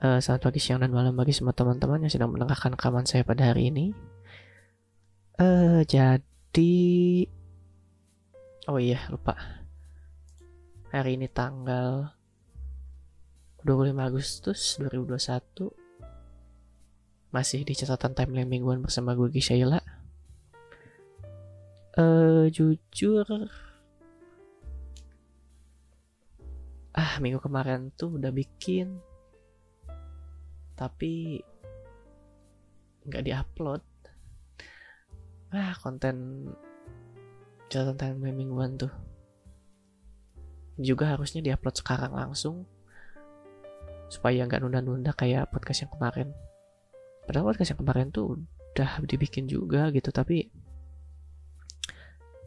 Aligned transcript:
uh, 0.00 0.18
selamat 0.18 0.42
pagi, 0.48 0.60
siang, 0.60 0.80
dan 0.80 0.92
malam 0.92 1.12
bagi 1.12 1.32
semua 1.36 1.52
teman-teman 1.52 2.00
yang 2.04 2.12
sedang 2.12 2.32
mendengarkan 2.32 2.72
rekaman 2.74 3.04
saya 3.04 3.22
pada 3.24 3.52
hari 3.52 3.68
ini. 3.68 3.92
Uh, 5.36 5.84
jadi, 5.84 7.24
oh 8.68 8.80
iya 8.80 9.00
lupa. 9.12 9.36
Hari 10.90 11.16
ini 11.20 11.30
tanggal 11.30 12.12
25 13.62 13.94
Agustus 14.00 14.80
2021 14.82 15.70
masih 17.30 17.62
di 17.62 17.78
catatan 17.78 18.10
timeline 18.16 18.50
mingguan 18.50 18.82
bersama 18.82 19.14
gue 19.14 19.30
Gishaila. 19.30 19.78
Uh, 21.94 22.48
jujur, 22.50 23.26
ah 26.96 27.12
minggu 27.22 27.38
kemarin 27.38 27.92
tuh 27.94 28.18
udah 28.18 28.32
bikin 28.34 28.98
tapi 30.80 31.44
nggak 33.04 33.28
diupload. 33.28 33.84
Ah 35.52 35.76
konten 35.76 36.48
catatan 37.68 38.16
time 38.16 38.32
mingguan 38.32 38.80
tuh 38.80 38.88
juga 40.80 41.12
harusnya 41.12 41.44
diupload 41.44 41.76
sekarang 41.76 42.16
langsung 42.16 42.64
supaya 44.08 44.48
nggak 44.48 44.64
nunda-nunda 44.64 45.12
kayak 45.12 45.52
podcast 45.52 45.84
yang 45.84 45.92
kemarin. 45.92 46.28
Padahal 47.28 47.52
podcast 47.52 47.76
yang 47.76 47.80
kemarin 47.84 48.08
tuh 48.08 48.40
udah 48.72 49.04
dibikin 49.04 49.44
juga 49.44 49.92
gitu 49.92 50.08
tapi 50.08 50.48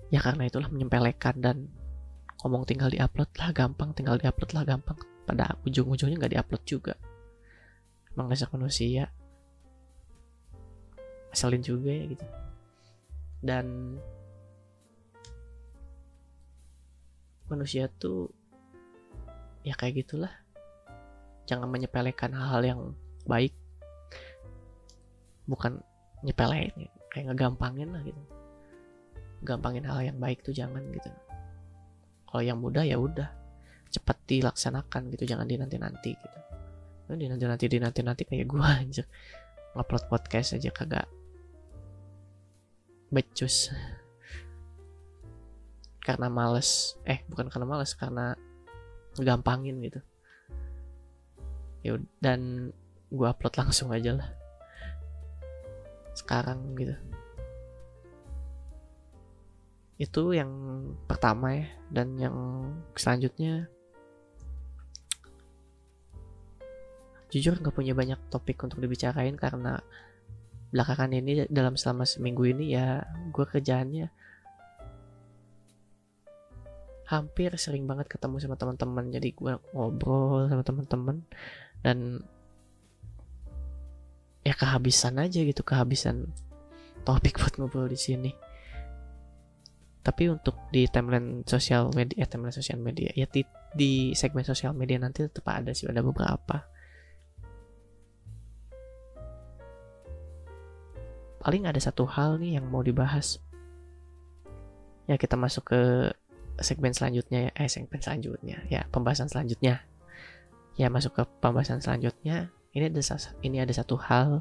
ya 0.10 0.18
karena 0.26 0.50
itulah 0.50 0.74
menyempelekan 0.74 1.38
dan 1.38 1.70
ngomong 2.42 2.66
tinggal 2.66 2.90
diupload 2.90 3.30
lah 3.38 3.54
gampang 3.54 3.94
tinggal 3.94 4.18
diupload 4.18 4.58
lah 4.58 4.66
gampang. 4.66 4.98
Pada 5.24 5.56
ujung-ujungnya 5.64 6.18
nggak 6.18 6.34
diupload 6.34 6.64
juga 6.66 6.94
mengajak 8.14 8.50
manusia. 8.54 9.10
Asalin 11.34 11.66
juga 11.66 11.90
ya 11.90 12.06
gitu. 12.06 12.26
Dan 13.44 13.98
manusia 17.50 17.90
tuh 17.90 18.30
ya 19.66 19.74
kayak 19.74 20.06
gitulah. 20.06 20.34
Jangan 21.50 21.68
menyepelekan 21.68 22.32
hal-hal 22.38 22.62
yang 22.64 22.82
baik. 23.26 23.54
Bukan 25.50 25.82
nyepelein 26.24 26.88
kayak 27.12 27.34
ngegampangin 27.34 27.92
lah 27.92 28.02
gitu. 28.06 28.22
Gampangin 29.44 29.84
hal 29.84 30.00
yang 30.06 30.18
baik 30.22 30.40
tuh 30.46 30.56
jangan 30.56 30.86
gitu. 30.94 31.10
Kalau 32.30 32.44
yang 32.46 32.62
mudah 32.62 32.86
ya 32.86 32.96
udah. 32.96 33.28
Cepat 33.94 34.18
dilaksanakan 34.26 35.12
gitu. 35.14 35.28
Jangan 35.28 35.50
dinanti 35.50 35.78
nanti 35.78 36.12
gitu 36.16 36.53
Nah, 37.08 37.16
di 37.20 37.28
nanti 37.28 37.46
nanti 37.46 37.66
di 37.68 37.78
nanti 37.80 38.24
kayak 38.24 38.48
gue 38.48 38.64
aja 38.64 39.04
ngupload 39.74 40.06
podcast 40.08 40.56
aja 40.56 40.70
kagak 40.70 41.08
becus. 43.14 43.70
Karena 46.04 46.28
males. 46.28 46.98
Eh 47.06 47.22
bukan 47.30 47.48
karena 47.48 47.68
males 47.68 47.94
karena 47.94 48.34
gampangin 49.20 49.78
gitu. 49.84 50.02
Ya 51.84 52.00
dan 52.24 52.72
gue 53.14 53.28
upload 53.28 53.56
langsung 53.60 53.92
aja 53.94 54.18
lah. 54.18 54.30
Sekarang 56.18 56.74
gitu. 56.80 56.96
Itu 60.02 60.34
yang 60.34 60.52
pertama 61.06 61.54
ya 61.54 61.68
dan 61.94 62.18
yang 62.18 62.36
selanjutnya 62.98 63.70
jujur 67.34 67.58
nggak 67.58 67.74
punya 67.74 67.98
banyak 67.98 68.30
topik 68.30 68.62
untuk 68.62 68.78
dibicarain 68.78 69.34
karena 69.34 69.82
belakangan 70.70 71.14
ini 71.14 71.50
dalam 71.50 71.74
selama 71.74 72.06
seminggu 72.06 72.46
ini 72.46 72.78
ya 72.78 73.02
gue 73.34 73.46
kerjaannya 73.46 74.10
hampir 77.14 77.54
sering 77.62 77.86
banget 77.86 78.10
ketemu 78.10 78.42
sama 78.42 78.56
teman-teman. 78.58 79.14
Jadi 79.14 79.38
gue 79.38 79.54
ngobrol 79.76 80.50
sama 80.50 80.64
teman-teman 80.66 81.18
dan 81.86 82.26
ya 84.44 84.58
kehabisan 84.58 85.22
aja 85.22 85.40
gitu 85.46 85.62
kehabisan 85.64 86.32
topik 87.06 87.38
buat 87.42 87.54
ngobrol 87.60 87.92
di 87.92 88.00
sini. 88.00 88.32
Tapi 90.04 90.28
untuk 90.28 90.60
di 90.68 90.84
timeline 90.92 91.48
sosial 91.48 91.94
media 91.96 92.26
eh, 92.26 92.28
timeline 92.28 92.52
sosial 92.52 92.82
media 92.82 93.08
ya 93.16 93.24
di, 93.30 93.46
di 93.72 94.12
segmen 94.12 94.44
sosial 94.44 94.76
media 94.76 95.00
nanti 95.00 95.24
tetap 95.24 95.48
ada 95.48 95.72
sih 95.72 95.88
ada 95.88 96.04
beberapa 96.04 96.73
paling 101.44 101.68
ada 101.68 101.76
satu 101.76 102.08
hal 102.08 102.40
nih 102.40 102.56
yang 102.56 102.72
mau 102.72 102.80
dibahas. 102.80 103.44
Ya 105.12 105.20
kita 105.20 105.36
masuk 105.36 105.76
ke 105.76 105.82
segmen 106.64 106.96
selanjutnya 106.96 107.52
ya. 107.52 107.52
Eh 107.60 107.68
segmen 107.68 108.00
selanjutnya. 108.00 108.64
Ya 108.72 108.88
pembahasan 108.88 109.28
selanjutnya. 109.28 109.84
Ya 110.80 110.88
masuk 110.88 111.20
ke 111.20 111.24
pembahasan 111.44 111.84
selanjutnya. 111.84 112.48
Ini 112.72 112.90
ada 112.90 113.20
ini 113.44 113.60
ada 113.60 113.74
satu 113.76 114.00
hal. 114.00 114.40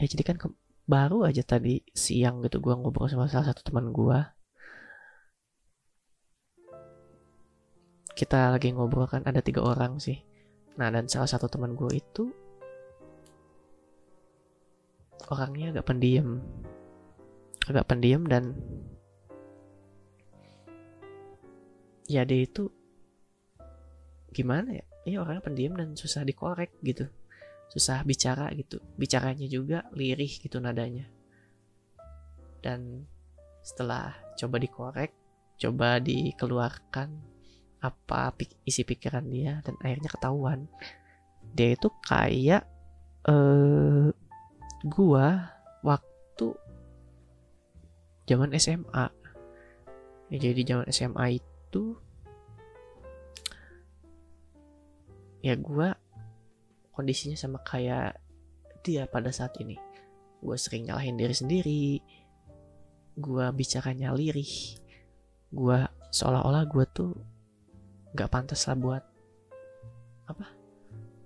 Ya 0.00 0.08
jadi 0.08 0.24
kan 0.24 0.40
baru 0.88 1.28
aja 1.28 1.44
tadi 1.44 1.84
siang 1.92 2.40
gitu 2.40 2.64
gue 2.64 2.72
ngobrol 2.72 3.12
sama 3.12 3.28
salah 3.28 3.52
satu 3.52 3.60
teman 3.60 3.92
gue 3.92 4.16
kita 8.16 8.56
lagi 8.56 8.72
ngobrol 8.72 9.04
kan 9.04 9.20
ada 9.28 9.44
tiga 9.44 9.60
orang 9.60 10.00
sih. 10.00 10.24
Nah 10.80 10.88
dan 10.88 11.06
salah 11.12 11.28
satu 11.28 11.46
teman 11.46 11.76
gue 11.76 11.92
itu 11.92 12.32
orangnya 15.26 15.74
agak 15.74 15.90
pendiam. 15.90 16.38
Agak 17.66 17.90
pendiam 17.90 18.22
dan 18.24 18.54
ya 22.08 22.22
dia 22.24 22.46
itu 22.46 22.70
gimana 24.32 24.78
ya? 24.78 24.84
Ini 25.04 25.18
orangnya 25.18 25.42
pendiam 25.42 25.74
dan 25.74 25.98
susah 25.98 26.22
dikorek 26.22 26.78
gitu. 26.86 27.10
Susah 27.68 28.06
bicara 28.06 28.48
gitu. 28.54 28.78
Bicaranya 28.94 29.50
juga 29.50 29.84
lirih 29.92 30.30
gitu 30.40 30.62
nadanya. 30.62 31.10
Dan 32.62 33.04
setelah 33.60 34.16
coba 34.38 34.56
dikorek 34.56 35.12
coba 35.58 35.98
dikeluarkan 35.98 37.18
apa 37.82 38.34
isi 38.62 38.86
pikiran 38.86 39.26
dia 39.26 39.58
dan 39.66 39.74
akhirnya 39.82 40.10
ketahuan. 40.10 40.70
Dia 41.52 41.74
itu 41.74 41.90
kayak 42.06 42.62
eh 43.26 44.08
gua 44.86 45.50
waktu 45.82 46.54
zaman 48.28 48.54
SMA 48.54 49.06
ya, 50.30 50.38
jadi 50.38 50.60
zaman 50.62 50.86
SMA 50.94 51.40
itu 51.40 51.98
ya 55.42 55.54
gua 55.58 55.94
kondisinya 56.94 57.38
sama 57.38 57.62
kayak 57.62 58.18
dia 58.82 59.06
pada 59.06 59.30
saat 59.30 59.54
ini. 59.62 59.78
Gue 60.38 60.54
sering 60.54 60.86
nyalahin 60.86 61.18
diri 61.18 61.34
sendiri 61.34 61.86
gue 63.18 63.46
bicaranya 63.50 64.14
lirih 64.14 64.78
gue 65.50 65.78
seolah-olah 66.14 66.62
gue 66.70 66.84
tuh 66.94 67.10
gak 68.14 68.30
pantas 68.30 68.62
lah 68.70 68.78
buat 68.78 69.02
apa? 70.30 70.46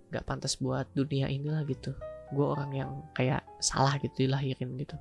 Gak 0.09 0.25
pantas 0.25 0.57
buat 0.57 0.89
dunia 0.97 1.29
inilah 1.29 1.65
gitu 1.69 1.93
gue 2.33 2.47
orang 2.47 2.71
yang 2.73 2.91
kayak 3.13 3.45
salah 3.61 4.01
gitu 4.01 4.25
dilahirin 4.25 4.75
gitu. 4.81 4.97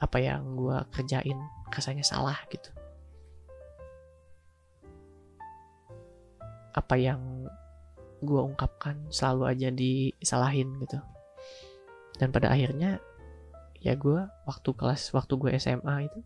Apa 0.00 0.18
yang 0.18 0.56
gue 0.56 0.76
kerjain 0.90 1.38
rasanya 1.68 2.02
salah 2.02 2.36
gitu. 2.48 2.72
Apa 6.72 6.96
yang 6.96 7.46
gue 8.24 8.40
ungkapkan 8.40 9.12
selalu 9.12 9.42
aja 9.52 9.68
disalahin 9.68 10.80
gitu. 10.80 10.98
Dan 12.16 12.32
pada 12.32 12.48
akhirnya 12.50 12.98
ya 13.82 13.98
gue 13.98 14.24
waktu 14.46 14.70
kelas 14.72 15.10
waktu 15.10 15.34
gue 15.36 15.50
SMA 15.58 16.06
itu 16.06 16.20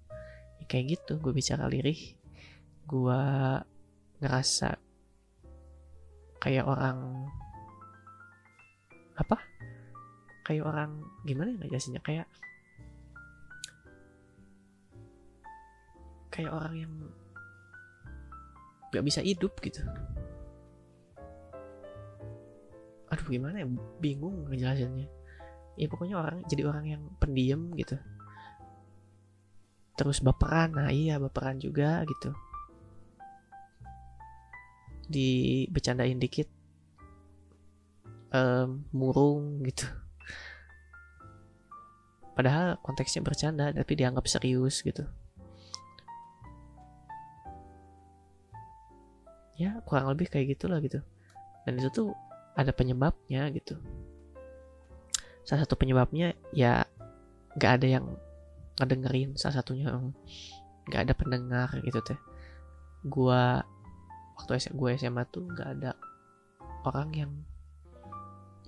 ya 0.60 0.64
kayak 0.68 0.84
gitu 0.92 1.16
gue 1.16 1.32
bicara 1.32 1.72
lirih 1.72 2.12
gue 2.84 3.20
ngerasa 4.20 4.76
kayak 6.36 6.68
orang 6.68 7.26
apa 9.16 9.40
kayak 10.46 10.62
orang 10.62 11.02
gimana 11.26 11.58
ya 11.58 11.66
jelasinnya 11.66 11.98
kayak 12.06 12.30
kayak 16.30 16.54
orang 16.54 16.74
yang 16.86 16.92
gak 18.94 19.02
bisa 19.02 19.26
hidup 19.26 19.58
gitu. 19.58 19.82
Aduh 23.10 23.26
gimana 23.26 23.64
ya? 23.64 23.66
Bingung 23.98 24.46
ngejelasinnya. 24.46 25.10
Ya 25.74 25.86
pokoknya 25.90 26.22
orang 26.22 26.46
jadi 26.46 26.62
orang 26.70 26.86
yang 26.86 27.02
pendiam 27.18 27.74
gitu. 27.74 27.98
Terus 29.98 30.22
baperan 30.22 30.78
nah 30.78 30.94
iya 30.94 31.18
baperan 31.18 31.58
juga 31.58 32.06
gitu. 32.06 32.30
Dibecandain 35.10 36.22
dikit. 36.22 36.46
Um, 38.30 38.84
murung 38.92 39.64
gitu 39.64 40.05
padahal 42.36 42.76
konteksnya 42.84 43.24
bercanda 43.24 43.72
tapi 43.72 43.96
dianggap 43.96 44.28
serius 44.28 44.84
gitu. 44.84 45.08
Ya 49.56 49.80
kurang 49.88 50.12
lebih 50.12 50.28
kayak 50.28 50.52
gitulah 50.52 50.84
gitu. 50.84 51.00
Dan 51.64 51.80
itu 51.80 51.88
tuh 51.88 52.12
ada 52.52 52.76
penyebabnya 52.76 53.48
gitu. 53.56 53.80
Salah 55.48 55.64
satu 55.64 55.80
penyebabnya 55.80 56.36
ya 56.52 56.84
nggak 57.56 57.72
ada 57.80 57.86
yang 57.88 58.06
ngedengerin. 58.76 59.32
Salah 59.40 59.64
satunya 59.64 59.88
nggak 60.92 61.08
ada 61.08 61.14
pendengar 61.16 61.72
gitu 61.80 62.04
teh. 62.04 62.20
Gua 63.08 63.64
waktu 64.36 64.68
gue 64.76 64.90
SMA 65.00 65.24
tuh 65.32 65.48
nggak 65.48 65.68
ada 65.80 65.96
orang 66.84 67.08
yang 67.16 67.32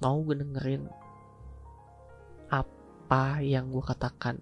mau 0.00 0.24
dengerin 0.24 0.88
apa 3.08 3.40
yang 3.40 3.72
gue 3.72 3.80
katakan. 3.80 4.36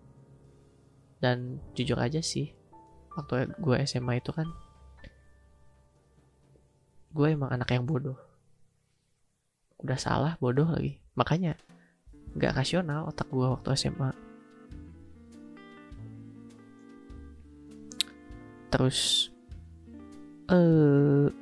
Dan 1.22 1.62
jujur 1.78 2.02
aja 2.02 2.18
sih 2.18 2.50
waktu 3.14 3.54
gue 3.62 3.76
SMA 3.86 4.18
itu 4.18 4.34
kan 4.34 4.50
gue 7.14 7.26
emang 7.30 7.54
anak 7.54 7.70
yang 7.70 7.86
bodoh. 7.86 8.18
Udah 9.78 9.94
salah 9.94 10.34
bodoh 10.42 10.66
lagi. 10.66 10.98
Makanya 11.14 11.54
nggak 12.34 12.52
rasional 12.58 13.06
otak 13.06 13.30
gue 13.30 13.46
waktu 13.46 13.70
SMA 13.78 14.10
terus 18.68 19.30
eh 20.52 21.32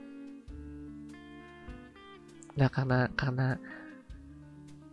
uh, 2.55 2.71
karena 2.71 3.11
karena 3.19 3.59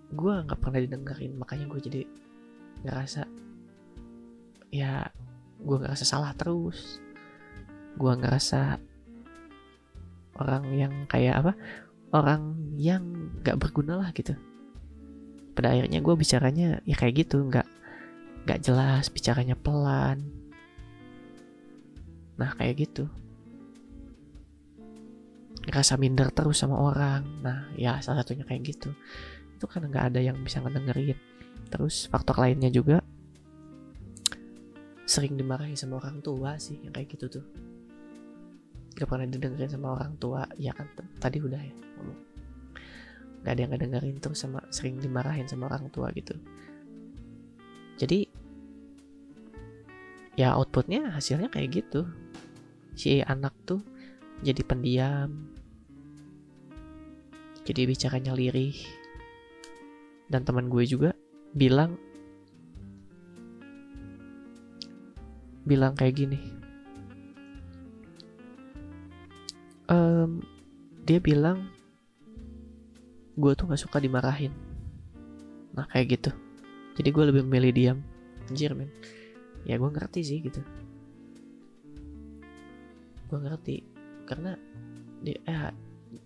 gue 0.10 0.34
nggak 0.42 0.58
pernah 0.58 0.80
didengerin 0.82 1.38
makanya 1.38 1.70
gue 1.70 1.80
jadi 1.86 2.02
ngerasa 2.82 3.26
ya 4.72 5.12
gue 5.62 5.78
ngerasa 5.78 6.06
salah 6.08 6.34
terus. 6.34 6.98
Gue 7.96 8.14
ngerasa 8.18 8.80
orang 10.40 10.64
yang 10.74 10.94
kayak 11.06 11.44
apa 11.46 11.54
orang 12.16 12.58
yang 12.80 13.04
nggak 13.44 13.60
berguna 13.62 14.00
lah 14.02 14.10
gitu. 14.16 14.34
Pada 15.54 15.76
akhirnya 15.76 16.00
gue 16.02 16.16
bicaranya 16.16 16.70
ya 16.88 16.96
kayak 16.98 17.28
gitu 17.28 17.46
nggak 17.46 17.68
nggak 18.48 18.60
jelas 18.64 19.12
bicaranya 19.14 19.54
pelan. 19.54 20.24
Nah 22.40 22.52
kayak 22.58 22.90
gitu. 22.90 23.06
Ngerasa 25.62 25.94
minder 26.02 26.34
terus 26.34 26.58
sama 26.58 26.80
orang. 26.80 27.22
Nah 27.46 27.70
ya 27.78 28.02
salah 28.02 28.26
satunya 28.26 28.48
kayak 28.48 28.66
gitu. 28.66 28.90
Itu 29.60 29.70
karena 29.70 29.94
nggak 29.94 30.06
ada 30.16 30.20
yang 30.24 30.42
bisa 30.42 30.58
ngedengerin 30.64 31.31
terus 31.72 32.12
faktor 32.12 32.36
lainnya 32.36 32.68
juga 32.68 33.00
sering 35.08 35.36
dimarahin 35.36 35.76
sama 35.76 36.00
orang 36.00 36.24
tua 36.24 36.56
sih 36.56 36.80
yang 36.84 36.96
kayak 36.96 37.16
gitu 37.16 37.40
tuh. 37.40 37.46
Gak 38.96 39.08
pernah 39.08 39.28
didengerin 39.28 39.72
sama 39.72 39.96
orang 39.96 40.16
tua 40.20 40.44
ya 40.60 40.76
kan 40.76 40.88
tadi 41.20 41.40
udah 41.40 41.60
ya 41.60 41.76
ngomong. 42.00 42.20
Gak 43.44 43.52
ada 43.58 43.62
yang 43.64 43.72
ngedengerin 43.76 44.16
tuh 44.24 44.36
sama 44.36 44.64
sering 44.72 45.00
dimarahin 45.00 45.48
sama 45.48 45.68
orang 45.68 45.88
tua 45.92 46.12
gitu. 46.16 46.36
Jadi 48.00 48.28
ya 50.40 50.56
outputnya 50.56 51.12
hasilnya 51.12 51.52
kayak 51.52 51.84
gitu. 51.84 52.08
Si 52.96 53.20
anak 53.24 53.56
tuh 53.68 53.84
jadi 54.44 54.64
pendiam 54.64 55.52
jadi 57.68 57.84
bicaranya 57.84 58.32
lirih. 58.32 58.80
Dan 60.32 60.48
teman 60.48 60.72
gue 60.72 60.88
juga 60.88 61.12
bilang 61.52 62.00
bilang 65.68 65.94
kayak 65.94 66.16
gini. 66.18 66.40
Um, 69.92 70.40
dia 71.04 71.20
bilang 71.20 71.68
gue 73.36 73.52
tuh 73.56 73.68
nggak 73.68 73.82
suka 73.82 74.00
dimarahin. 74.00 74.56
Nah 75.76 75.86
kayak 75.92 76.20
gitu. 76.20 76.32
Jadi 76.96 77.10
gue 77.12 77.24
lebih 77.28 77.44
memilih 77.48 77.72
diam. 77.72 78.00
Anjir 78.48 78.76
men. 78.76 78.92
Ya 79.68 79.78
gue 79.78 79.90
ngerti 79.92 80.20
sih 80.24 80.40
gitu. 80.44 80.64
Gue 83.28 83.40
ngerti. 83.40 83.84
Karena 84.28 84.56
di 85.22 85.36
eh 85.36 85.72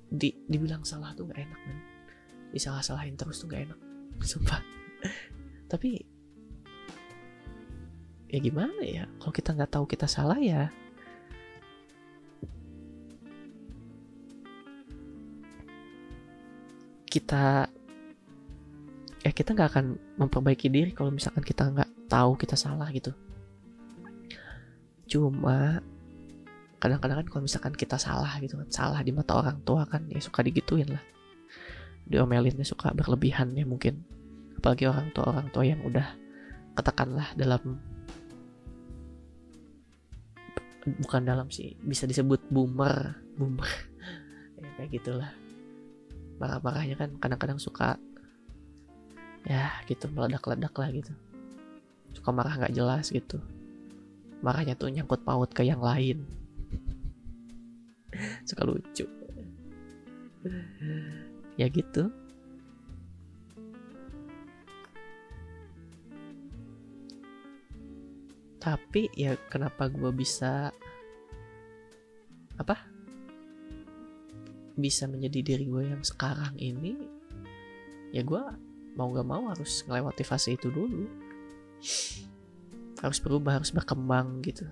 di 0.09 0.29
dibilang 0.45 0.85
salah 0.85 1.13
tuh 1.17 1.25
nggak 1.27 1.41
enak 1.41 1.61
men. 1.65 1.79
Disalah-salahin 2.53 3.17
terus 3.17 3.41
tuh 3.41 3.49
nggak 3.49 3.61
enak. 3.69 3.79
Sumpah 4.21 4.84
tapi 5.65 6.05
ya 8.29 8.39
gimana 8.41 8.81
ya? 8.83 9.05
Kalau 9.21 9.33
kita 9.33 9.55
nggak 9.55 9.71
tahu 9.71 9.85
kita 9.87 10.07
salah 10.09 10.37
ya. 10.39 10.69
Kita 17.07 17.65
ya 19.23 19.31
kita 19.31 19.55
nggak 19.55 19.69
akan 19.71 19.85
memperbaiki 20.21 20.67
diri 20.69 20.91
kalau 20.93 21.09
misalkan 21.09 21.41
kita 21.41 21.65
nggak 21.71 21.89
tahu 22.11 22.37
kita 22.37 22.53
salah 22.53 22.91
gitu. 22.93 23.15
Cuma 25.09 25.79
kadang-kadang 26.77 27.25
kan 27.25 27.27
kalau 27.31 27.43
misalkan 27.47 27.73
kita 27.73 27.97
salah 27.97 28.37
gitu 28.43 28.61
kan 28.61 28.69
salah 28.69 28.99
di 29.01 29.09
mata 29.09 29.33
orang 29.33 29.63
tua 29.65 29.87
kan 29.89 30.05
ya 30.11 30.21
suka 30.21 30.45
digituin 30.45 30.91
lah. 30.91 31.01
Diomelinnya 32.05 32.67
suka 32.67 32.93
berlebihan 32.93 33.57
ya 33.57 33.65
mungkin 33.65 34.05
apalagi 34.57 34.89
orang 34.89 35.11
tua 35.11 35.25
orang 35.29 35.47
tua 35.51 35.63
yang 35.63 35.81
udah 35.85 36.07
katakanlah 36.75 37.31
dalam 37.39 37.79
bukan 40.85 41.21
dalam 41.25 41.47
sih 41.49 41.73
bisa 41.81 42.05
disebut 42.05 42.45
boomer 42.49 43.17
boomer. 43.35 43.69
Ya 44.55 44.71
kayak 44.79 44.91
gitulah. 44.97 45.31
Marah-marahnya 46.39 46.95
kan 46.95 47.11
kadang-kadang 47.19 47.59
suka 47.59 47.99
ya 49.43 49.67
gitu 49.83 50.07
meledak-ledak 50.09 50.71
lah 50.71 50.89
gitu. 50.95 51.11
Suka 52.15 52.31
marah 52.31 52.55
nggak 52.55 52.71
jelas 52.71 53.11
gitu. 53.11 53.43
Marahnya 54.39 54.79
tuh 54.79 54.87
nyangkut 54.87 55.27
paut 55.27 55.51
ke 55.51 55.67
yang 55.67 55.83
lain. 55.83 56.23
Suka 58.47 58.63
lucu. 58.63 59.05
Ya 61.59 61.67
gitu 61.67 62.09
tapi 68.65 69.13
ya 69.13 69.37
kenapa 69.53 69.85
gue 69.93 70.09
bisa 70.09 70.73
apa? 72.57 72.81
Bisa 74.73 75.05
menjadi 75.05 75.53
diri 75.53 75.69
gue 75.69 75.93
yang 75.93 76.01
sekarang 76.01 76.57
ini? 76.57 76.97
Ya 78.09 78.25
gue 78.25 78.41
mau 78.97 79.13
gak 79.13 79.29
mau 79.29 79.53
harus 79.53 79.85
melewati 79.85 80.25
fase 80.25 80.57
itu 80.57 80.73
dulu. 80.73 81.05
Harus 83.05 83.21
berubah 83.21 83.61
harus 83.61 83.69
berkembang 83.69 84.41
gitu. 84.41 84.65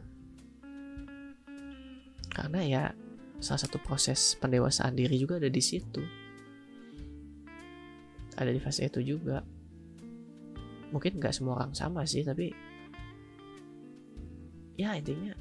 Karena 2.34 2.66
ya 2.66 2.84
salah 3.38 3.62
satu 3.62 3.78
proses 3.78 4.34
pendewasaan 4.42 4.98
diri 4.98 5.22
juga 5.22 5.38
ada 5.38 5.54
di 5.54 5.62
situ. 5.62 6.02
Ada 8.42 8.50
di 8.50 8.58
fase 8.58 8.90
itu 8.90 9.06
juga. 9.06 9.46
Mungkin 10.90 11.22
nggak 11.22 11.34
semua 11.38 11.62
orang 11.62 11.78
sama 11.78 12.10
sih 12.10 12.26
tapi 12.26 12.73
ya 14.80 14.98
intinya 14.98 15.34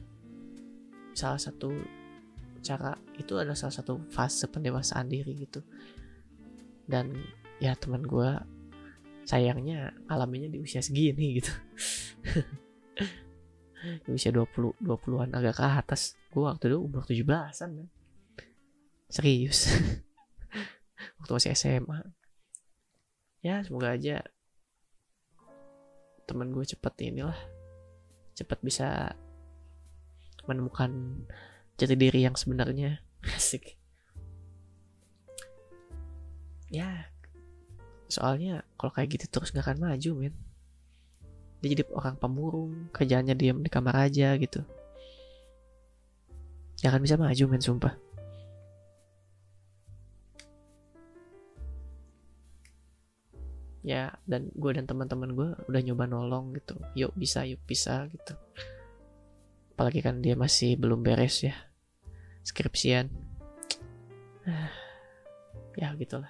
salah 1.12 1.40
satu 1.40 1.72
cara 2.62 2.94
itu 3.18 3.36
adalah 3.36 3.58
salah 3.58 3.74
satu 3.74 3.98
fase 4.08 4.46
pendewasaan 4.48 5.10
diri 5.10 5.34
gitu. 5.42 5.60
Dan 6.86 7.14
ya 7.58 7.74
teman 7.74 8.04
gue 8.06 8.30
sayangnya 9.26 9.94
alaminya 10.06 10.50
di 10.50 10.62
usia 10.62 10.82
segini 10.82 11.42
gitu. 11.42 11.52
Di 13.82 14.14
usia 14.14 14.30
20 14.30 14.78
20-an 14.78 15.34
agak 15.34 15.58
ke 15.58 15.66
atas. 15.66 16.14
Gue 16.30 16.46
waktu 16.46 16.70
itu 16.70 16.78
umur 16.78 17.02
17-an 17.02 17.70
kan 17.82 17.88
serius. 19.10 19.66
Waktu 21.18 21.32
masih 21.34 21.54
SMA 21.58 21.98
ya 23.42 23.58
semoga 23.66 23.90
aja 23.90 24.22
teman 26.30 26.54
gue 26.54 26.62
cepet 26.62 27.10
inilah 27.10 27.34
cepet 28.32 28.58
bisa 28.64 29.12
menemukan 30.48 31.22
jati 31.78 31.94
diri 31.94 32.24
yang 32.24 32.36
sebenarnya. 32.36 33.00
Asik. 33.36 33.76
Ya 36.72 37.12
soalnya 38.12 38.60
kalau 38.76 38.92
kayak 38.92 39.16
gitu 39.16 39.24
terus 39.32 39.52
gak 39.56 39.64
akan 39.64 39.88
maju 39.88 40.10
men. 40.16 40.34
Dia 41.64 41.78
jadi 41.78 41.84
orang 41.94 42.18
pemurung 42.20 42.90
kerjaannya 42.92 43.32
diam 43.38 43.64
di 43.64 43.70
kamar 43.72 44.10
aja 44.10 44.36
gitu. 44.36 44.60
Gak 46.82 46.90
akan 46.92 47.02
bisa 47.04 47.16
maju 47.16 47.44
men 47.48 47.62
sumpah 47.64 48.12
ya 53.82 54.14
dan 54.30 54.46
gue 54.54 54.70
dan 54.70 54.86
teman-teman 54.86 55.34
gue 55.34 55.48
udah 55.66 55.80
nyoba 55.82 56.06
nolong 56.06 56.54
gitu. 56.54 56.78
Yuk 56.94 57.12
bisa 57.18 57.42
yuk 57.42 57.62
bisa 57.66 58.06
gitu. 58.08 58.38
Apalagi 59.74 60.00
kan 60.00 60.22
dia 60.22 60.38
masih 60.38 60.78
belum 60.78 61.02
beres 61.02 61.42
ya 61.42 61.54
skripsian. 62.46 63.10
Ya 65.72 65.88
gitulah. 65.96 66.28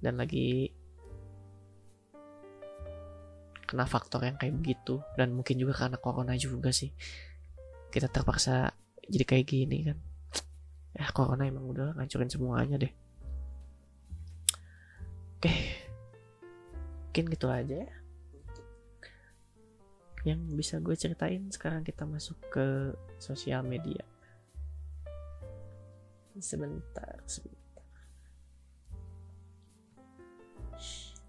Dan 0.00 0.16
lagi 0.16 0.72
kena 3.68 3.84
faktor 3.84 4.24
yang 4.24 4.40
kayak 4.40 4.56
begitu 4.56 5.04
dan 5.12 5.36
mungkin 5.36 5.60
juga 5.60 5.84
karena 5.84 6.00
corona 6.00 6.32
juga 6.40 6.72
sih. 6.72 6.88
Kita 7.92 8.08
terpaksa 8.08 8.72
jadi 9.04 9.28
kayak 9.28 9.44
gini 9.44 9.78
kan. 9.92 10.00
Ya 10.96 11.12
corona 11.12 11.44
emang 11.44 11.68
udah 11.68 12.00
ngancurin 12.00 12.32
semuanya 12.32 12.80
deh 12.80 12.88
oke. 15.36 15.52
Mungkin 17.12 17.24
gitu 17.32 17.46
aja 17.48 17.76
ya. 17.84 17.92
Yang 20.26 20.40
bisa 20.56 20.74
gue 20.82 20.96
ceritain 20.96 21.44
sekarang 21.52 21.84
kita 21.84 22.08
masuk 22.08 22.36
ke 22.50 22.96
sosial 23.20 23.62
media. 23.62 24.02
Sebentar 26.36 27.20
sebentar. 27.24 27.56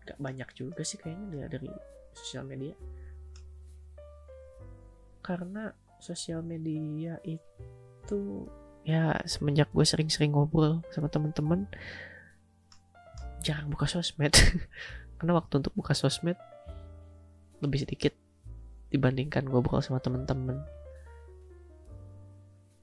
Gak 0.07 0.19
banyak 0.19 0.49
juga 0.55 0.81
sih 0.87 0.99
kayaknya 0.99 1.51
dari 1.51 1.71
sosial 2.15 2.47
media. 2.47 2.75
Karena 5.23 5.71
sosial 5.99 6.41
media 6.43 7.19
itu 7.27 8.47
ya 8.87 9.19
semenjak 9.27 9.67
gue 9.75 9.83
sering-sering 9.83 10.31
ngobrol 10.31 10.79
sama 10.95 11.11
temen-temen 11.11 11.67
jarang 13.47 13.71
buka 13.71 13.87
sosmed. 13.87 14.35
Karena 15.17 15.31
waktu 15.39 15.63
untuk 15.63 15.71
buka 15.71 15.95
sosmed 15.95 16.35
lebih 17.63 17.87
sedikit 17.87 18.11
dibandingkan 18.91 19.47
ngobrol 19.47 19.79
sama 19.79 20.03
temen-temen. 20.03 20.59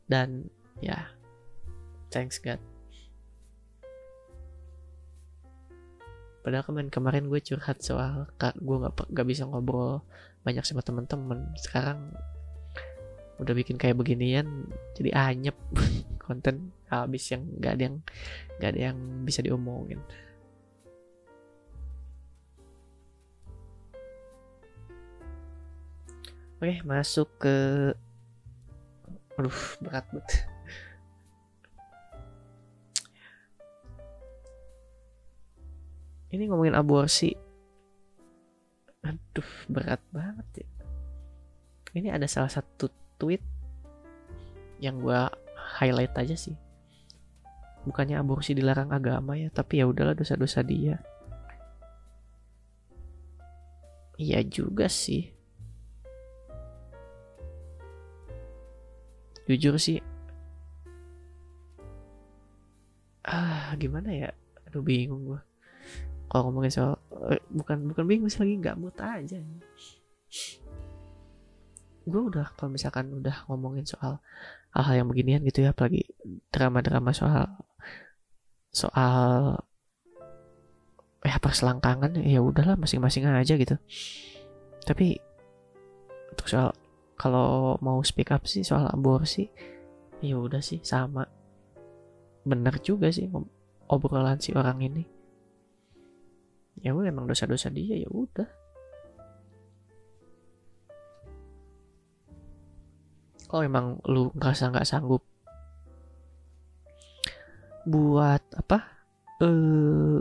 Dan 0.09 0.49
ya 0.81 1.13
thanks 2.09 2.41
God. 2.41 2.61
Padahal 6.45 6.65
kemarin 6.65 6.91
kemarin 6.93 7.25
gue 7.33 7.41
curhat 7.41 7.81
soal 7.81 8.29
kak 8.37 8.57
gue 8.61 8.77
nggak 8.77 9.09
nggak 9.13 9.29
bisa 9.29 9.49
ngobrol 9.49 10.05
banyak 10.45 10.65
sama 10.65 10.85
temen-temen. 10.85 11.57
Sekarang 11.57 12.13
udah 13.41 13.55
bikin 13.57 13.77
kayak 13.81 13.97
beginian 13.97 14.69
jadi 14.97 15.13
anyep. 15.13 15.57
Konten 16.25 16.73
habis 16.89 17.29
yang 17.33 17.45
nggak 17.61 17.73
ada 17.77 17.83
yang 17.85 17.97
nggak 18.57 18.71
ada 18.77 18.81
yang 18.81 18.99
bisa 19.29 19.41
diomongin 19.45 20.01
Oke, 26.65 26.81
masuk 26.81 27.29
ke 27.45 27.57
Aduh, 29.37 29.61
berat 29.85 30.09
banget. 30.09 30.49
Ini 36.33 36.49
ngomongin 36.49 36.73
aborsi. 36.73 37.37
Aduh, 39.05 39.51
berat 39.69 40.01
banget 40.09 40.65
ya. 40.65 40.69
Ini 42.01 42.17
ada 42.17 42.25
salah 42.25 42.49
satu 42.49 42.89
tweet 43.21 43.45
yang 44.81 45.05
gue 45.05 45.21
highlight 45.77 46.17
aja 46.17 46.33
sih. 46.33 46.57
Bukannya 47.85 48.17
aborsi 48.17 48.57
dilarang 48.57 48.89
agama 48.89 49.37
ya, 49.37 49.53
tapi 49.53 49.85
ya 49.85 49.85
udahlah 49.85 50.17
dosa-dosa 50.17 50.65
dia. 50.65 50.97
Iya 54.17 54.41
juga 54.49 54.89
sih. 54.89 55.34
Jujur 59.49 59.75
sih. 59.81 59.99
Ah 63.25 63.73
gimana 63.81 64.13
ya? 64.13 64.31
Aduh 64.69 64.85
bingung 64.85 65.25
gue 65.29 65.41
kalau 66.35 66.51
ngomongin 66.51 66.73
soal 66.75 66.99
eh, 67.31 67.39
bukan 67.53 67.95
bukan 67.95 68.05
bingung 68.11 68.27
sih 68.27 68.43
lagi 68.43 68.59
nggak 68.59 68.75
mood 68.75 68.99
aja. 68.99 69.39
Gue 72.05 72.21
udah 72.27 72.51
kalau 72.59 72.75
misalkan 72.75 73.15
udah 73.15 73.47
ngomongin 73.47 73.87
soal 73.87 74.19
hal-hal 74.75 75.05
yang 75.05 75.09
beginian 75.09 75.47
gitu 75.47 75.63
ya 75.63 75.71
apalagi 75.71 76.11
drama-drama 76.51 77.15
soal 77.15 77.47
soal 78.75 79.63
ya 81.23 81.39
perselangkangan 81.39 82.19
ya 82.19 82.43
udahlah 82.43 82.75
masing-masing 82.77 83.31
aja 83.31 83.55
gitu. 83.55 83.79
Tapi 84.83 85.17
untuk 86.35 86.51
soal 86.51 86.75
kalau 87.15 87.79
mau 87.79 88.03
speak 88.03 88.35
up 88.35 88.45
sih 88.45 88.67
soal 88.67 88.91
aborsi 88.91 89.47
ya 90.25 90.41
udah 90.41 90.63
sih 90.65 90.81
sama. 90.83 91.29
Benar 92.45 92.81
juga 92.81 93.09
sih 93.13 93.29
obrolan 93.89 94.41
si 94.41 94.53
orang 94.53 94.81
ini. 94.83 95.05
Ya 96.83 96.93
emang 96.93 97.25
dosa-dosa 97.31 97.71
dia 97.71 97.97
ya 97.97 98.11
udah. 98.11 98.49
Kalau 103.49 103.63
emang 103.63 104.03
lu 104.11 104.35
ngerasa 104.35 104.75
nggak 104.75 104.89
sanggup? 104.89 105.23
Buat 107.87 108.43
apa? 108.59 108.79
Eh 109.45 110.19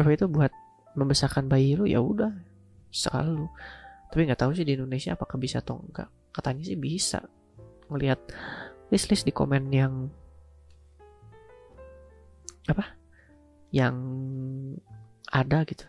apa 0.00 0.16
itu 0.16 0.24
buat 0.32 0.48
membesarkan 0.98 1.46
bayi 1.46 1.74
lu 1.78 1.86
ya 1.86 2.02
udah. 2.02 2.32
Selalu 2.90 3.46
tapi 4.10 4.26
nggak 4.26 4.42
tahu 4.42 4.50
sih 4.58 4.66
di 4.66 4.74
Indonesia 4.74 5.14
apakah 5.14 5.38
bisa 5.38 5.62
atau 5.62 5.78
enggak 5.78 6.10
katanya 6.34 6.66
sih 6.66 6.78
bisa. 6.78 7.22
Melihat 7.86 8.18
list 8.90 9.06
list 9.10 9.24
di 9.26 9.30
komen 9.30 9.70
yang 9.70 10.10
apa? 12.66 12.98
Yang 13.70 13.96
ada 15.30 15.62
gitu. 15.62 15.86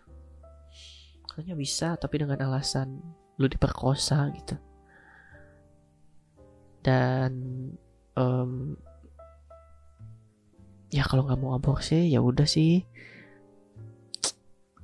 Katanya 1.26 1.58
bisa 1.58 1.98
tapi 1.98 2.22
dengan 2.22 2.38
alasan 2.46 3.02
lu 3.42 3.50
diperkosa 3.50 4.30
gitu. 4.38 4.54
Dan 6.86 7.34
um, 8.14 8.78
ya 10.94 11.06
kalau 11.10 11.26
nggak 11.26 11.42
mau 11.42 11.58
aborsi 11.58 12.14
ya 12.14 12.22
udah 12.22 12.46
sih 12.46 12.86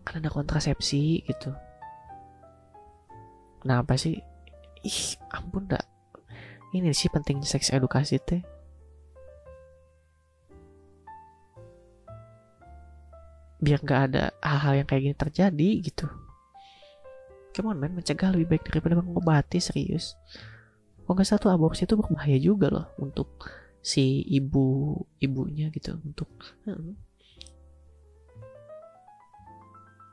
kan 0.07 0.23
ada 0.23 0.31
kontrasepsi 0.31 1.27
gitu. 1.27 1.51
Kenapa 3.59 3.99
sih? 3.99 4.15
Ih 4.87 5.01
ampun 5.35 5.67
dak. 5.67 5.83
Ini 6.71 6.95
sih 6.95 7.11
penting 7.11 7.43
seks 7.43 7.75
edukasi 7.75 8.15
teh. 8.23 8.39
Biar 13.59 13.83
nggak 13.83 14.01
ada 14.07 14.31
hal-hal 14.39 14.79
yang 14.79 14.87
kayak 14.87 15.03
gini 15.11 15.15
terjadi 15.19 15.69
gitu. 15.83 16.07
Come 17.51 17.75
on 17.75 17.83
man. 17.83 17.91
Mencegah 17.91 18.31
lebih 18.31 18.55
baik 18.55 18.63
daripada 18.71 18.95
mengobati 18.95 19.59
serius. 19.59 20.15
Kok 21.03 21.11
nggak 21.11 21.27
satu 21.27 21.51
aborsi 21.51 21.83
itu 21.83 21.99
berbahaya 21.99 22.39
juga 22.39 22.71
loh 22.71 22.87
untuk 22.95 23.43
si 23.83 24.23
ibu 24.23 24.95
ibunya 25.19 25.67
gitu 25.71 25.99
untuk 26.03 26.31
hmm 26.63 27.07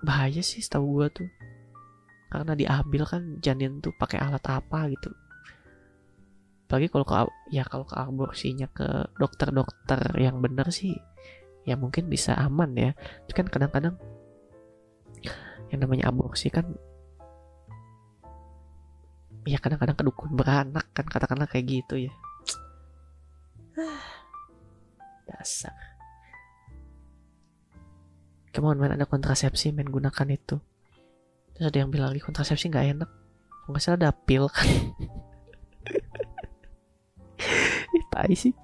bahaya 0.05 0.45
sih 0.45 0.61
setahu 0.61 1.01
gue 1.01 1.09
tuh. 1.25 1.29
Karena 2.29 2.53
diambil 2.53 3.03
kan 3.09 3.23
janin 3.41 3.81
tuh 3.81 3.95
pakai 3.97 4.21
alat 4.21 4.45
apa 4.47 4.91
gitu. 4.93 5.11
Apalagi 6.69 6.89
kalau 6.91 7.07
ke 7.07 7.15
ya 7.55 7.63
kalau 7.65 7.87
ke 7.89 7.95
aborsinya 7.97 8.67
ke 8.69 9.09
dokter-dokter 9.17 10.01
yang 10.19 10.41
bener 10.43 10.69
sih 10.75 10.97
ya 11.65 11.81
mungkin 11.81 12.13
bisa 12.13 12.37
aman 12.37 12.77
ya. 12.77 12.91
Itu 13.25 13.33
kan 13.33 13.49
kadang-kadang 13.49 13.97
yang 15.73 15.81
namanya 15.81 16.13
aborsi 16.13 16.53
kan 16.53 16.69
ya 19.45 19.61
kadang-kadang 19.61 19.97
kedukun 19.97 20.37
beranak 20.37 20.89
kan 20.93 21.09
katakanlah 21.09 21.49
kayak 21.49 21.67
gitu 21.81 22.11
ya. 22.11 22.13
Dasar 25.29 25.94
Come 28.55 28.79
main 28.79 28.95
ada 28.95 29.03
kontrasepsi 29.03 29.75
main 29.75 29.91
gunakan 29.91 30.31
itu. 30.31 30.63
Terus 31.59 31.67
ada 31.67 31.79
yang 31.83 31.91
bilang 31.91 32.15
lagi 32.15 32.23
kontrasepsi 32.23 32.71
nggak 32.71 32.87
enak. 32.95 33.11
Nggak 33.67 33.83
salah 33.83 33.99
ada 33.99 34.15
pil 34.15 34.47
kan. 34.47 34.71
Tai 38.15 38.31
sih. 38.39 38.55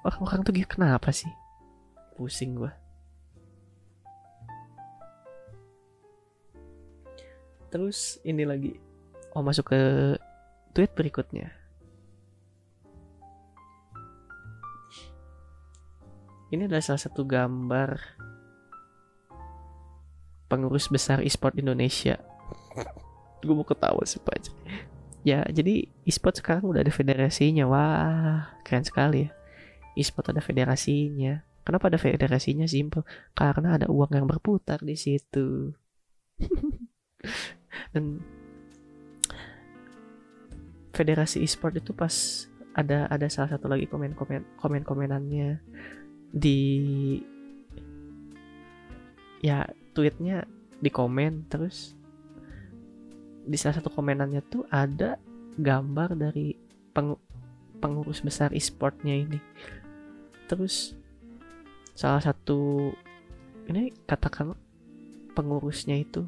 Orang-orang 0.00 0.40
tuh 0.48 0.56
gitu 0.56 0.80
kenapa 0.80 1.12
sih? 1.12 1.28
Pusing 2.16 2.56
gua. 2.56 2.72
Terus 7.68 8.16
ini 8.24 8.48
lagi. 8.48 8.72
Oh 9.36 9.44
masuk 9.44 9.76
ke 9.76 9.80
tweet 10.72 10.88
berikutnya. 10.96 11.52
Ini 16.48 16.64
adalah 16.64 16.80
salah 16.80 17.02
satu 17.02 17.28
gambar 17.28 18.23
pengurus 20.54 20.86
besar 20.86 21.18
e-sport 21.26 21.58
Indonesia. 21.58 22.22
Gue 23.42 23.54
mau 23.58 23.66
ketawa 23.66 24.06
sih 24.06 24.22
pak. 24.22 24.54
Ya 25.26 25.42
jadi 25.50 25.90
e-sport 26.06 26.38
sekarang 26.38 26.70
udah 26.70 26.86
ada 26.86 26.94
federasinya. 26.94 27.66
Wah 27.66 28.54
keren 28.62 28.86
sekali 28.86 29.26
ya. 29.26 29.30
E-sport 29.98 30.30
ada 30.30 30.38
federasinya. 30.38 31.42
Kenapa 31.66 31.90
ada 31.90 31.98
federasinya? 31.98 32.70
Simple 32.70 33.02
karena 33.34 33.74
ada 33.74 33.90
uang 33.90 34.14
yang 34.14 34.30
berputar 34.30 34.78
di 34.78 34.94
situ. 34.94 35.74
Dan 37.92 38.22
federasi 40.94 41.42
e-sport 41.42 41.82
itu 41.82 41.90
pas 41.90 42.46
ada 42.74 43.10
ada 43.10 43.26
salah 43.26 43.58
satu 43.58 43.66
lagi 43.66 43.90
komen 43.90 44.14
komen 44.14 44.58
komen 44.58 44.82
komenannya 44.86 45.58
di 46.34 46.58
ya 49.42 49.66
tweetnya 49.94 50.44
di 50.82 50.90
komen 50.90 51.46
terus 51.48 51.94
di 53.44 53.56
salah 53.60 53.78
satu 53.80 53.92
komenannya 53.92 54.40
tuh 54.48 54.64
ada 54.72 55.20
gambar 55.54 56.16
dari 56.18 56.56
peng, 56.90 57.14
pengurus 57.78 58.24
besar 58.24 58.50
e-sportnya 58.56 59.14
ini. 59.14 59.38
Terus 60.48 60.96
salah 61.94 62.20
satu 62.20 62.90
ini 63.70 63.94
katakan 64.08 64.56
pengurusnya 65.32 65.96
itu 66.00 66.26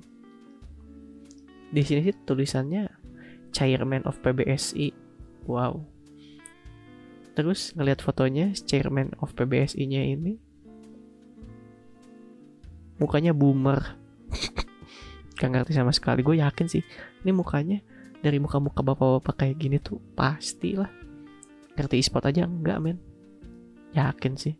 di 1.66 1.82
sini 1.82 2.06
sih 2.06 2.14
tulisannya 2.14 2.86
chairman 3.50 4.06
of 4.06 4.22
PBSI 4.22 4.94
wow. 5.50 5.82
Terus 7.36 7.76
ngelihat 7.76 8.00
fotonya 8.00 8.54
chairman 8.54 9.12
of 9.20 9.36
PBSI 9.36 9.84
nya 9.84 10.02
ini 10.06 10.40
mukanya 12.96 13.32
boomer. 13.36 13.80
Gak 15.36 15.50
ngerti 15.52 15.76
sama 15.76 15.92
sekali. 15.92 16.24
Gue 16.24 16.40
yakin 16.40 16.66
sih 16.68 16.82
ini 17.24 17.30
mukanya 17.32 17.78
dari 18.24 18.40
muka-muka 18.40 18.80
bapak-bapak 18.80 19.34
kayak 19.36 19.56
gini 19.60 19.76
tuh 19.80 20.00
pasti 20.16 20.76
lah. 20.76 20.88
Ngerti 21.76 22.00
e-sport 22.00 22.24
aja? 22.32 22.48
Enggak 22.48 22.80
men. 22.80 22.98
Yakin 23.92 24.34
sih. 24.40 24.54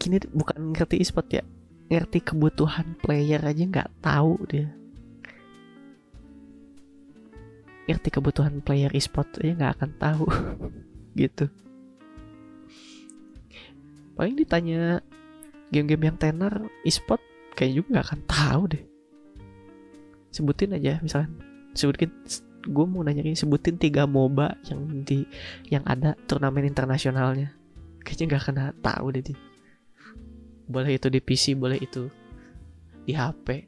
Gini 0.00 0.16
bukan 0.32 0.72
ngerti 0.72 1.00
e-sport 1.04 1.28
ya. 1.28 1.44
Ngerti 1.88 2.24
kebutuhan 2.24 2.96
player 3.00 3.44
aja 3.44 3.64
nggak 3.64 3.90
tahu 4.00 4.40
dia. 4.48 4.72
Ngerti 7.88 8.08
kebutuhan 8.12 8.60
player 8.64 8.92
e-sport 8.96 9.36
aja 9.40 9.52
nggak 9.52 9.72
akan 9.80 9.90
tahu. 10.00 10.26
Gitu 11.18 11.67
paling 14.18 14.34
ditanya 14.34 14.98
game-game 15.70 16.10
yang 16.10 16.18
tenar 16.18 16.66
e-sport 16.82 17.22
kayak 17.54 17.78
juga 17.78 18.02
gak 18.02 18.06
akan 18.10 18.20
tahu 18.26 18.62
deh. 18.74 18.82
Sebutin 20.34 20.74
aja 20.74 20.98
misalkan. 20.98 21.38
Sebutin 21.78 22.10
gue 22.66 22.86
mau 22.90 23.06
nanya 23.06 23.22
ini 23.22 23.38
sebutin 23.38 23.78
tiga 23.78 24.04
MOBA 24.10 24.58
yang 24.66 25.06
di 25.06 25.22
yang 25.70 25.86
ada 25.86 26.18
turnamen 26.26 26.66
internasionalnya. 26.66 27.54
Kayaknya 28.02 28.34
gak 28.34 28.42
akan 28.42 28.56
tahu 28.82 29.06
deh 29.14 29.22
dia 29.22 29.38
boleh 30.68 31.00
itu 31.00 31.08
di 31.08 31.24
PC 31.24 31.56
boleh 31.56 31.80
itu 31.80 32.12
di 33.08 33.16
HP 33.16 33.64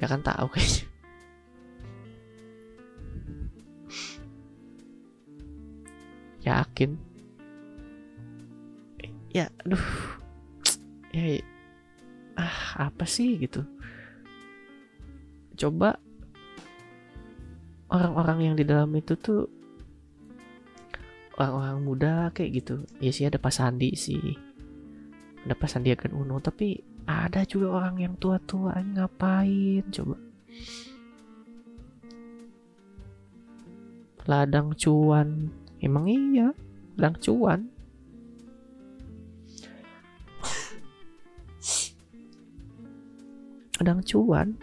gak 0.00 0.08
akan 0.08 0.22
tahu 0.24 0.48
kayaknya. 0.56 0.88
Yakin 6.48 7.11
ya 9.32 9.48
aduh. 9.64 9.80
Ya 11.12 11.44
ah 12.40 12.88
apa 12.88 13.04
sih 13.04 13.36
gitu. 13.36 13.68
Coba 15.60 16.00
orang-orang 17.92 18.38
yang 18.48 18.54
di 18.56 18.64
dalam 18.64 18.88
itu 18.96 19.12
tuh 19.20 19.44
orang-orang 21.36 21.78
muda 21.84 22.14
kayak 22.32 22.64
gitu. 22.64 22.88
Ya 22.96 23.12
sih 23.12 23.28
ada 23.28 23.36
Pak 23.36 23.52
Sandi 23.52 23.92
sih. 23.92 24.36
Ada 25.44 25.52
Pak 25.52 25.68
Sandiaga 25.68 26.08
Uno 26.16 26.40
tapi 26.40 26.80
ada 27.04 27.44
juga 27.44 27.76
orang 27.76 28.00
yang 28.00 28.14
tua-tua 28.16 28.80
ngapain 28.80 29.84
coba. 29.92 30.16
Ladang 34.24 34.72
cuan. 34.80 35.52
Emang 35.82 36.08
iya 36.08 36.56
ladang 36.96 37.16
cuan 37.18 37.71
sedang 43.82 43.98
cuan. 44.06 44.54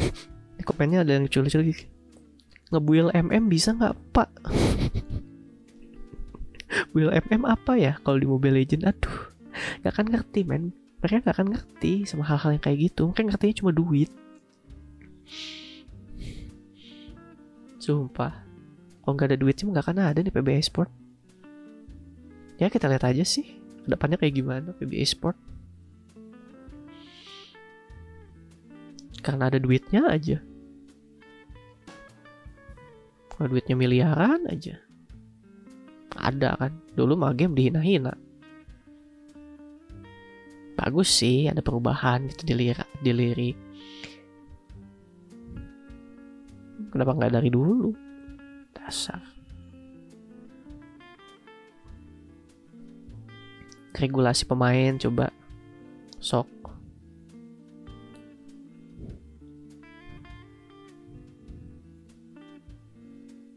Ini 0.56 0.64
komennya 0.64 1.04
ada 1.04 1.20
yang 1.20 1.28
lucu-lucu 1.28 1.60
ngebuil 2.72 3.12
MM 3.12 3.52
bisa 3.52 3.76
nggak 3.76 3.92
pak? 4.16 4.32
Buil 6.96 7.12
MM 7.12 7.44
apa 7.44 7.76
ya 7.76 8.00
kalau 8.00 8.16
di 8.16 8.24
Mobile 8.24 8.56
Legend 8.56 8.88
aduh 8.88 9.28
gak 9.84 9.92
akan 9.92 10.16
ngerti 10.16 10.48
men. 10.48 10.72
Mereka 11.04 11.28
gak 11.28 11.36
akan 11.36 11.52
ngerti 11.52 12.08
sama 12.08 12.24
hal-hal 12.24 12.56
yang 12.56 12.64
kayak 12.64 12.88
gitu. 12.88 13.12
Mereka 13.12 13.28
ngertinya 13.28 13.54
cuma 13.60 13.70
duit. 13.76 14.08
Sumpah. 17.76 18.32
Kalau 19.04 19.12
nggak 19.12 19.28
ada 19.34 19.36
duit 19.36 19.58
sih 19.58 19.68
nggak 19.68 19.84
akan 19.84 20.00
ada 20.00 20.24
nih 20.24 20.32
PBA 20.32 20.64
Sport. 20.64 20.88
Ya 22.56 22.72
kita 22.72 22.88
lihat 22.88 23.04
aja 23.04 23.20
sih. 23.26 23.60
Depannya 23.84 24.16
kayak 24.16 24.32
gimana 24.32 24.72
PBA 24.72 25.04
Sport 25.04 25.51
karena 29.22 29.48
ada 29.48 29.62
duitnya 29.62 30.10
aja. 30.10 30.42
Kalau 33.32 33.46
duitnya 33.48 33.74
miliaran 33.78 34.44
aja. 34.50 34.76
Ada 36.18 36.58
kan. 36.58 36.72
Dulu 36.92 37.16
mah 37.16 37.32
game 37.32 37.56
dihina-hina. 37.56 38.12
Bagus 40.76 41.08
sih 41.08 41.46
ada 41.48 41.62
perubahan 41.62 42.26
gitu 42.28 42.42
dilirik 42.42 42.82
dilirik 43.00 43.56
kenapa 46.92 47.16
nggak 47.16 47.32
dari 47.40 47.48
dulu? 47.48 47.96
Dasar. 48.76 49.24
Regulasi 53.96 54.44
pemain 54.44 55.00
coba. 55.00 55.32
Sok 56.20 56.61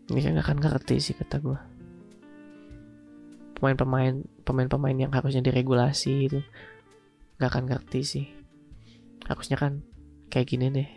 Ini 0.10 0.20
nggak 0.22 0.46
akan 0.46 0.60
ngerti 0.62 0.96
sih 1.02 1.16
kata 1.18 1.42
gue 1.42 1.60
pemain-pemain 3.56 4.22
pemain-pemain 4.44 4.94
yang 4.94 5.12
harusnya 5.16 5.42
diregulasi 5.42 6.30
itu 6.30 6.40
nggak 7.40 7.50
akan 7.50 7.66
ngerti 7.66 8.00
sih. 8.04 8.26
Harusnya 9.26 9.58
kan 9.58 9.82
kayak 10.30 10.48
gini 10.54 10.70
deh. 10.70 10.90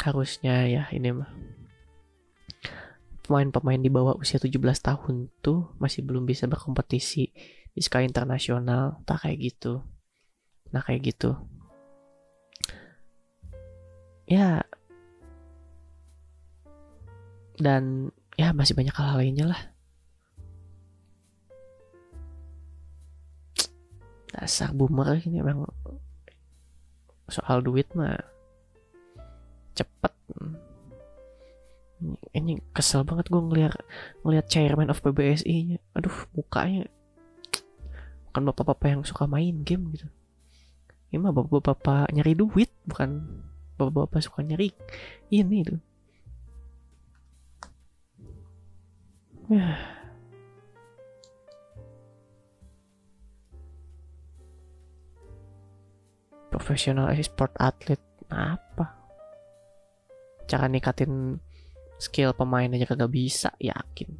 Harusnya 0.00 0.64
ya 0.66 0.88
ini 0.94 1.12
mah. 1.12 1.30
Pemain-pemain 3.22 3.78
di 3.78 3.90
bawah 3.92 4.18
usia 4.18 4.40
17 4.42 4.58
tahun 4.82 5.30
tuh 5.44 5.76
masih 5.78 6.02
belum 6.02 6.26
bisa 6.26 6.48
berkompetisi 6.50 7.30
di 7.72 7.80
skala 7.84 8.08
internasional 8.08 9.04
tak 9.06 9.28
kayak 9.28 9.52
gitu. 9.52 9.84
Nah 10.74 10.82
kayak 10.82 11.14
gitu. 11.14 11.38
Ya 14.26 14.64
dan 17.60 18.12
ya 18.36 18.52
masih 18.56 18.72
banyak 18.72 18.94
hal, 18.96 19.20
lainnya 19.20 19.52
lah. 19.52 19.62
Dasar 24.32 24.72
boomer 24.72 25.20
ini 25.20 25.44
emang 25.44 25.68
soal 27.28 27.60
duit 27.60 27.88
mah 27.92 28.16
cepet. 29.76 30.12
Ini 32.34 32.58
kesel 32.74 33.06
banget 33.06 33.30
gue 33.30 33.38
ngeliat 33.38 33.76
ngeliat 34.26 34.46
chairman 34.50 34.90
of 34.90 34.98
PBSI 35.04 35.56
nya 35.70 35.78
aduh 35.94 36.26
mukanya 36.34 36.90
bukan 38.26 38.42
bapak-bapak 38.50 38.88
yang 38.90 39.02
suka 39.06 39.28
main 39.28 39.62
game 39.62 39.86
gitu. 39.94 40.08
Ini 41.12 41.20
mah 41.20 41.30
bapak-bapak 41.30 42.10
nyari 42.10 42.32
duit 42.34 42.72
bukan 42.88 43.22
bapak-bapak 43.76 44.24
suka 44.24 44.42
nyari 44.42 44.74
ini 45.30 45.62
tuh 45.62 45.91
Profesional 56.52 57.10
sport 57.22 57.56
atlet. 57.58 58.00
Apa? 58.32 58.86
Cara 60.46 60.68
nikatin 60.70 61.42
skill 61.98 62.32
pemain 62.38 62.70
aja 62.70 62.86
kagak 62.86 63.10
bisa 63.10 63.50
yakin. 63.58 64.14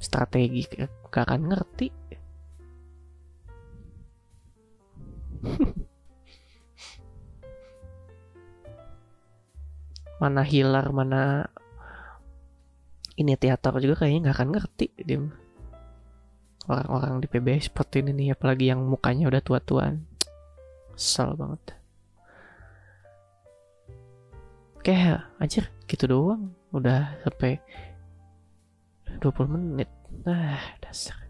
Strategi 0.00 0.64
gak 0.68 1.08
akan 1.08 1.48
ngerti 1.48 1.88
mana 10.22 10.42
hilar 10.46 10.86
mana 10.94 11.50
ini 13.14 13.38
teater 13.38 13.74
juga 13.78 14.04
kayaknya 14.04 14.30
nggak 14.30 14.36
akan 14.36 14.50
ngerti 14.54 14.86
dia 14.98 15.22
orang-orang 16.68 17.20
di 17.20 17.28
PB 17.28 17.48
seperti 17.60 18.00
ini 18.00 18.12
nih 18.16 18.28
apalagi 18.32 18.72
yang 18.72 18.80
mukanya 18.88 19.28
udah 19.28 19.42
tua-tuaan. 19.44 20.04
Kesel 20.96 21.36
banget. 21.36 21.76
Oke 24.80 24.94
anjir 25.40 25.68
gitu 25.84 26.04
doang. 26.08 26.52
Udah 26.72 27.20
sampai 27.24 27.60
20 29.20 29.54
menit. 29.56 29.90
Ah 30.24 30.60
dasar. 30.80 31.20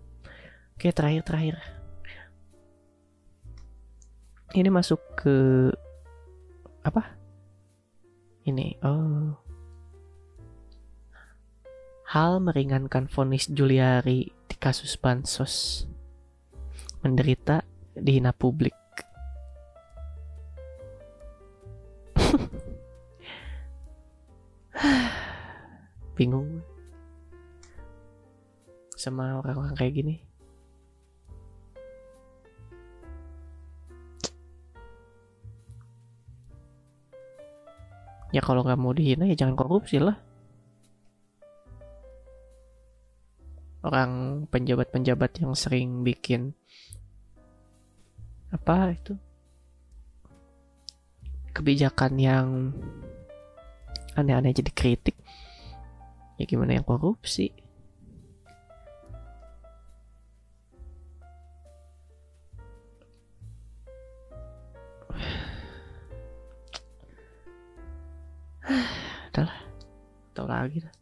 Oke 0.78 0.90
terakhir-terakhir 0.90 1.58
ini 4.54 4.70
masuk 4.70 5.02
ke 5.18 5.34
apa 6.86 7.10
ini 8.44 8.76
oh. 8.84 9.36
Hal 12.04 12.38
meringankan 12.38 13.08
vonis 13.10 13.50
Juliari 13.50 14.30
di 14.30 14.56
kasus 14.60 14.94
bansos. 15.00 15.82
Menderita 17.02 17.64
dihina 17.96 18.30
publik. 18.30 18.76
Bingung. 26.16 26.62
Sama 28.94 29.42
orang-orang 29.42 29.74
kayak 29.74 29.94
gini 29.98 30.33
ya 38.34 38.42
kalau 38.42 38.66
nggak 38.66 38.80
mau 38.82 38.90
dihina 38.90 39.30
ya 39.30 39.38
jangan 39.38 39.54
korupsi 39.54 40.02
lah. 40.02 40.18
Orang 43.86 44.44
penjabat-penjabat 44.50 45.38
yang 45.38 45.54
sering 45.54 46.02
bikin 46.02 46.50
apa 48.50 48.98
itu? 48.98 49.14
Kebijakan 51.54 52.12
yang 52.18 52.46
aneh-aneh 54.18 54.50
jadi 54.50 54.72
kritik. 54.74 55.14
Ya 56.34 56.50
gimana 56.50 56.74
yang 56.74 56.82
korupsi 56.82 57.63
udahlah 69.34 69.60
tau 70.30 70.46
lagi 70.46 70.78
lah 70.78 70.94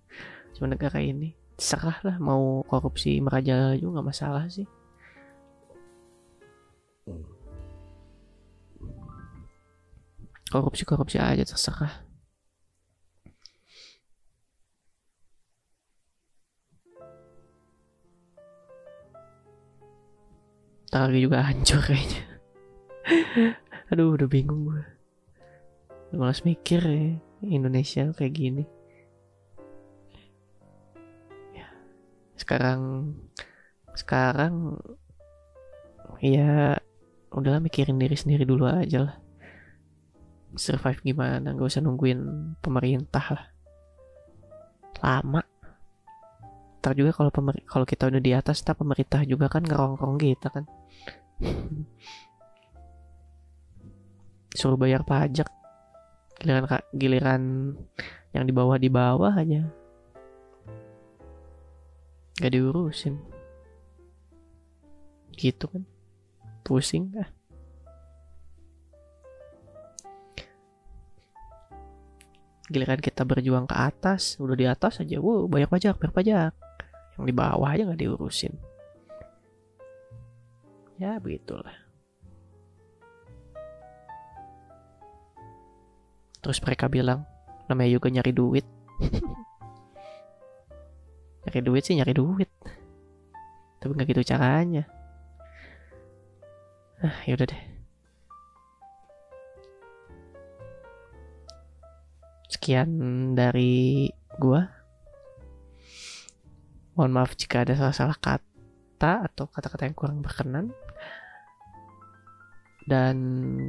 cuma 0.56 0.72
negara 0.72 0.96
ini 1.04 1.36
serah 1.62 1.98
lah 2.02 2.16
mau 2.16 2.64
korupsi 2.66 3.20
merajalela 3.20 3.78
juga 3.78 4.00
nggak 4.00 4.08
masalah 4.08 4.44
sih. 4.50 4.66
Korupsi 10.52 10.84
korupsi 10.84 11.16
aja 11.16 11.46
terserah. 11.46 12.04
Ntar 20.92 21.08
lagi 21.08 21.24
juga 21.24 21.40
hancur 21.40 21.80
kayaknya. 21.80 22.22
Aduh 23.92 24.12
udah 24.12 24.28
bingung 24.28 24.68
gue 24.68 24.84
Udah 26.12 26.16
malas 26.20 26.44
mikir 26.44 26.80
ya 26.84 27.16
Indonesia 27.46 28.10
kayak 28.14 28.34
gini. 28.34 28.64
Ya, 31.54 31.66
Sekarang 32.38 33.12
Sekarang 33.92 34.78
Ya 36.22 36.78
Udahlah 37.32 37.64
mikirin 37.64 37.96
diri 37.96 38.12
sendiri 38.12 38.44
dulu 38.44 38.68
aja 38.68 39.08
lah. 39.08 39.16
Survive 40.52 41.00
gimana? 41.00 41.56
Gak 41.56 41.64
usah 41.64 41.80
nungguin 41.80 42.20
pemerintah 42.60 43.24
lah. 43.32 43.44
Lama. 45.00 45.40
Ntar 46.84 46.92
juga 46.92 47.16
kalau 47.16 47.32
pemer 47.32 47.64
kalau 47.64 47.88
kita 47.88 48.12
udah 48.12 48.20
di 48.20 48.36
atas, 48.36 48.60
tak 48.60 48.84
pemerintah 48.84 49.24
juga 49.24 49.48
kan 49.48 49.64
ngerongkrong 49.64 50.20
kita 50.20 50.52
kan. 50.52 50.68
Suruh 54.58 54.76
bayar 54.76 55.00
pajak. 55.08 55.61
Giliran 56.42 56.66
giliran 56.90 57.42
yang 58.34 58.44
di 58.44 58.52
bawah 58.52 58.74
di 58.74 58.90
bawah 58.90 59.30
aja. 59.30 59.62
Gak 62.42 62.50
diurusin. 62.50 63.22
Gitu 65.38 65.70
kan. 65.70 65.86
Pusing 66.66 67.14
ah. 67.22 67.30
Giliran 72.66 72.98
kita 72.98 73.22
berjuang 73.22 73.70
ke 73.70 73.76
atas, 73.78 74.40
udah 74.42 74.56
di 74.58 74.66
atas 74.66 74.98
aja, 74.98 75.22
wow 75.22 75.46
banyak 75.46 75.70
pajak, 75.70 75.94
bayar 76.02 76.14
pajak 76.14 76.52
yang 77.16 77.24
di 77.28 77.34
bawah 77.34 77.68
aja 77.68 77.84
nggak 77.84 78.00
diurusin 78.00 78.54
ya 80.96 81.18
begitulah 81.18 81.74
terus 86.42 86.58
mereka 86.60 86.90
bilang 86.90 87.22
namanya 87.70 87.96
juga 87.96 88.10
nyari 88.10 88.32
duit. 88.34 88.66
Nyari 91.42 91.58
duit 91.58 91.82
sih 91.82 91.98
nyari 91.98 92.14
duit. 92.14 92.46
Tapi 93.82 93.90
nggak 93.90 94.14
gitu 94.14 94.22
caranya. 94.22 94.86
Ah 97.02 97.18
yaudah 97.26 97.50
deh. 97.50 97.62
Sekian 102.46 102.90
dari 103.34 104.06
gua. 104.38 104.70
Mohon 106.94 107.10
maaf 107.10 107.34
jika 107.34 107.66
ada 107.66 107.74
salah-salah 107.74 108.14
kata 108.22 109.26
atau 109.26 109.50
kata-kata 109.50 109.90
yang 109.90 109.98
kurang 109.98 110.22
berkenan. 110.22 110.70
Dan 112.86 113.16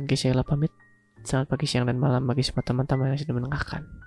guys, 0.05 0.21
saya 0.21 0.45
pamit. 0.45 0.83
Selamat 1.23 1.55
pagi, 1.55 1.71
siang, 1.71 1.88
dan 1.88 2.03
malam 2.03 2.27
bagi 2.27 2.43
semua 2.43 2.67
teman-teman 2.67 3.15
yang 3.15 3.19
sudah 3.23 3.31
mendengarkan. 3.31 4.03